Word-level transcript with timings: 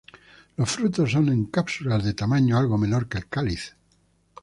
Los 0.57 0.71
frutos 0.71 1.11
son 1.11 1.29
en 1.29 1.45
cápsulas 1.45 2.03
de 2.03 2.15
tamaño 2.15 2.57
algo 2.57 2.75
menor 2.79 3.07
que 3.07 3.19
el 3.19 3.27
cáliz. 3.27 3.77